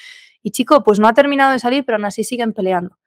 Y 0.43 0.53
chico, 0.53 0.85
pues 0.85 1.01
no 1.01 1.09
ha 1.09 1.13
terminado 1.13 1.53
de 1.53 1.59
salir, 1.59 1.85
pero 1.85 1.97
aún 1.97 2.05
así 2.05 2.23
siguen 2.23 2.53
peleando. 2.53 2.99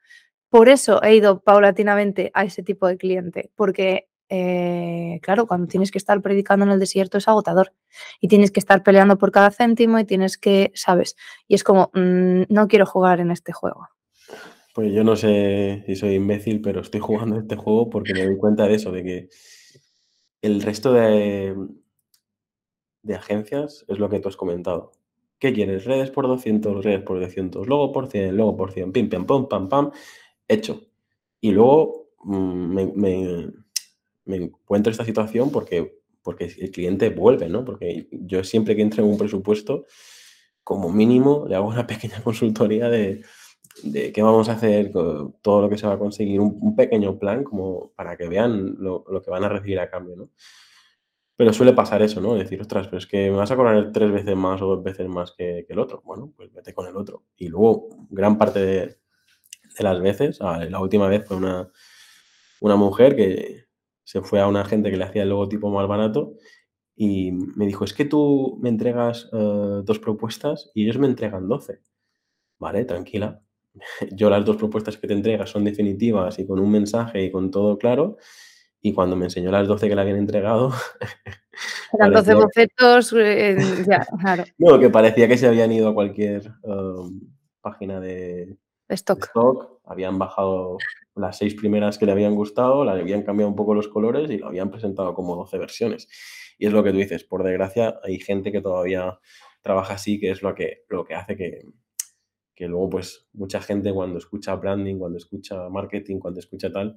Por 0.49 0.67
eso 0.67 1.01
he 1.01 1.15
ido 1.15 1.39
paulatinamente 1.41 2.31
a 2.33 2.43
ese 2.43 2.63
tipo 2.63 2.87
de 2.87 2.97
cliente, 2.97 3.51
porque 3.55 4.09
eh, 4.33 5.19
claro, 5.21 5.45
cuando 5.45 5.67
tienes 5.67 5.91
que 5.91 5.97
estar 5.97 6.21
predicando 6.21 6.65
en 6.65 6.71
el 6.71 6.79
desierto 6.79 7.17
es 7.17 7.27
agotador 7.27 7.73
y 8.21 8.29
tienes 8.29 8.51
que 8.51 8.61
estar 8.61 8.81
peleando 8.81 9.17
por 9.17 9.29
cada 9.29 9.51
céntimo 9.51 9.99
y 9.99 10.05
tienes 10.05 10.37
que, 10.37 10.71
¿sabes? 10.73 11.17
Y 11.49 11.55
es 11.55 11.65
como, 11.65 11.91
mm, 11.93 12.43
no 12.47 12.67
quiero 12.69 12.85
jugar 12.85 13.19
en 13.19 13.31
este 13.31 13.51
juego. 13.51 13.89
Pues 14.73 14.93
yo 14.93 15.03
no 15.03 15.15
sé 15.15 15.83
si 15.85 15.95
soy 15.95 16.15
imbécil, 16.15 16.61
pero 16.61 16.81
estoy 16.81 16.99
jugando 17.01 17.37
este 17.37 17.55
juego 17.55 17.89
porque 17.89 18.13
me 18.13 18.25
doy 18.25 18.37
cuenta 18.37 18.67
de 18.67 18.75
eso, 18.75 18.91
de 18.91 19.03
que 19.03 19.29
el 20.41 20.61
resto 20.61 20.93
de, 20.93 21.55
de 23.03 23.15
agencias 23.15 23.85
es 23.87 23.99
lo 23.99 24.09
que 24.09 24.19
tú 24.19 24.29
has 24.29 24.37
comentado. 24.37 24.91
¿Qué 25.39 25.53
quieres? 25.53 25.85
Redes 25.85 26.11
por 26.11 26.27
200, 26.27 26.83
redes 26.83 27.01
por 27.01 27.19
200, 27.19 27.67
luego 27.67 27.91
por 27.91 28.07
100, 28.07 28.35
luego 28.35 28.55
por 28.55 28.71
100, 28.71 28.91
pim, 28.91 29.09
pam, 29.09 29.25
pam, 29.25 29.47
pam, 29.47 29.69
pam, 29.69 29.91
hecho. 30.47 30.81
Y 31.39 31.51
luego 31.51 32.11
mm, 32.23 32.73
me, 32.73 32.85
me, 32.85 33.51
me, 34.25 34.35
encuentro 34.35 34.91
esta 34.91 35.03
situación 35.03 35.51
porque, 35.51 35.99
porque 36.21 36.45
el 36.59 36.69
cliente 36.69 37.09
vuelve, 37.09 37.49
¿no? 37.49 37.65
Porque 37.65 38.07
yo 38.11 38.43
siempre 38.43 38.75
que 38.75 38.83
entro 38.83 39.03
en 39.03 39.09
un 39.09 39.17
presupuesto, 39.17 39.85
como 40.63 40.91
mínimo, 40.91 41.45
le 41.47 41.55
hago 41.55 41.67
una 41.67 41.87
pequeña 41.87 42.21
consultoría 42.23 42.89
de 42.89 43.23
de 43.83 44.11
qué 44.11 44.21
vamos 44.21 44.49
a 44.49 44.53
hacer, 44.53 44.91
todo 44.91 45.61
lo 45.61 45.69
que 45.69 45.77
se 45.77 45.87
va 45.87 45.93
a 45.93 45.99
conseguir, 45.99 46.39
un, 46.39 46.75
pequeño 46.75 47.17
plan 47.17 47.43
como 47.43 47.91
para 47.95 48.17
que 48.17 48.27
vean 48.27 48.75
lo, 48.79 49.03
que 49.23 49.31
van 49.31 49.43
a 49.43 49.49
recibir 49.49 49.79
a 49.79 49.89
cambio, 49.89 50.15
¿no? 50.15 50.29
Pero 51.35 51.53
suele 51.53 51.73
pasar 51.73 52.01
eso, 52.03 52.21
¿no? 52.21 52.35
Decir, 52.35 52.61
ostras, 52.61 52.87
pero 52.87 52.99
es 52.99 53.07
que 53.07 53.31
me 53.31 53.37
vas 53.37 53.49
a 53.49 53.55
cobrar 53.55 53.91
tres 53.91 54.11
veces 54.11 54.35
más 54.35 54.61
o 54.61 54.67
dos 54.67 54.83
veces 54.83 55.07
más 55.07 55.33
que, 55.35 55.65
el 55.67 55.79
otro. 55.79 56.01
Bueno, 56.05 56.31
pues 56.35 56.53
vete 56.53 56.73
con 56.73 56.87
el 56.87 56.95
otro. 56.95 57.23
Y 57.35 57.47
luego, 57.47 57.89
gran 58.09 58.37
parte 58.37 58.59
de, 58.59 58.97
las 59.79 59.99
veces, 60.01 60.39
la 60.39 60.79
última 60.79 61.07
vez 61.07 61.25
fue 61.25 61.37
una, 61.37 61.71
una 62.59 62.75
mujer 62.75 63.15
que 63.15 63.65
se 64.03 64.21
fue 64.21 64.39
a 64.39 64.47
una 64.47 64.65
gente 64.65 64.91
que 64.91 64.97
le 64.97 65.05
hacía 65.05 65.23
el 65.23 65.29
logotipo 65.29 65.71
más 65.71 65.87
barato 65.87 66.33
y 66.95 67.31
me 67.31 67.65
dijo, 67.65 67.85
es 67.85 67.93
que 67.93 68.05
tú 68.05 68.59
me 68.61 68.69
entregas 68.69 69.29
eh, 69.33 69.81
dos 69.83 69.99
propuestas 69.99 70.69
y 70.75 70.83
ellos 70.83 70.99
me 70.99 71.07
entregan 71.07 71.47
doce. 71.47 71.81
Vale, 72.59 72.85
tranquila 72.85 73.41
yo 74.11 74.29
las 74.29 74.45
dos 74.45 74.57
propuestas 74.57 74.97
que 74.97 75.07
te 75.07 75.13
entregas 75.13 75.49
son 75.49 75.63
definitivas 75.63 76.37
y 76.39 76.45
con 76.45 76.59
un 76.59 76.71
mensaje 76.71 77.23
y 77.23 77.31
con 77.31 77.51
todo 77.51 77.77
claro. 77.77 78.17
Y 78.83 78.93
cuando 78.93 79.15
me 79.15 79.25
enseñó 79.25 79.51
las 79.51 79.67
12 79.67 79.89
que 79.89 79.95
le 79.95 80.01
habían 80.01 80.17
entregado... 80.17 80.71
Eran 81.93 82.13
12 82.13 82.33
bocetos, 82.33 83.13
eh, 83.13 83.57
ya, 83.87 84.07
claro. 84.19 84.43
No, 84.57 84.79
que 84.79 84.89
parecía 84.89 85.27
que 85.27 85.37
se 85.37 85.47
habían 85.47 85.71
ido 85.71 85.89
a 85.89 85.93
cualquier 85.93 86.51
um, 86.63 87.19
página 87.59 87.99
de, 87.99 88.57
stock. 88.89 89.25
stock, 89.25 89.81
habían 89.85 90.17
bajado 90.17 90.77
las 91.15 91.37
seis 91.37 91.53
primeras 91.53 91.97
que 91.97 92.05
le 92.05 92.13
habían 92.13 92.33
gustado, 92.33 92.85
le 92.85 92.91
habían 92.91 93.23
cambiado 93.23 93.49
un 93.49 93.55
poco 93.55 93.73
los 93.73 93.89
colores 93.89 94.31
y 94.31 94.37
lo 94.37 94.47
habían 94.47 94.71
presentado 94.71 95.13
como 95.13 95.35
12 95.35 95.57
versiones. 95.57 96.07
Y 96.57 96.65
es 96.65 96.73
lo 96.73 96.83
que 96.83 96.91
tú 96.91 96.97
dices, 96.97 97.23
por 97.23 97.43
desgracia 97.43 97.99
hay 98.03 98.19
gente 98.19 98.51
que 98.51 98.61
todavía 98.61 99.19
trabaja 99.61 99.95
así, 99.95 100.19
que 100.19 100.31
es 100.31 100.41
lo 100.41 100.55
que, 100.55 100.85
lo 100.89 101.03
que 101.03 101.15
hace 101.15 101.35
que, 101.35 101.65
que 102.61 102.67
luego 102.67 102.91
pues 102.91 103.27
mucha 103.33 103.59
gente 103.59 103.91
cuando 103.91 104.19
escucha 104.19 104.53
branding, 104.53 104.99
cuando 104.99 105.17
escucha 105.17 105.67
marketing, 105.67 106.19
cuando 106.19 106.39
escucha 106.39 106.71
tal, 106.71 106.95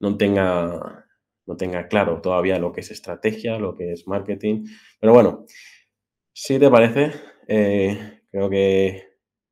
no 0.00 0.16
tenga, 0.16 1.06
no 1.46 1.56
tenga 1.56 1.86
claro 1.86 2.20
todavía 2.20 2.58
lo 2.58 2.72
que 2.72 2.80
es 2.80 2.90
estrategia, 2.90 3.56
lo 3.56 3.76
que 3.76 3.92
es 3.92 4.08
marketing. 4.08 4.64
Pero 4.98 5.12
bueno, 5.12 5.44
si 6.32 6.58
te 6.58 6.68
parece, 6.68 7.12
eh, 7.46 8.22
creo 8.32 8.50
que 8.50 9.04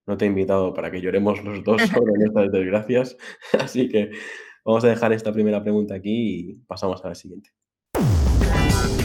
no 0.08 0.16
te 0.16 0.24
he 0.24 0.28
invitado 0.28 0.74
para 0.74 0.90
que 0.90 1.00
lloremos 1.00 1.44
los 1.44 1.62
dos 1.62 1.82
sobre 1.86 2.14
nuestras 2.14 2.50
desgracias. 2.50 3.16
Así 3.60 3.88
que 3.88 4.10
vamos 4.64 4.82
a 4.82 4.88
dejar 4.88 5.12
esta 5.12 5.32
primera 5.32 5.62
pregunta 5.62 5.94
aquí 5.94 6.50
y 6.50 6.54
pasamos 6.66 7.04
a 7.04 7.10
la 7.10 7.14
siguiente. 7.14 7.50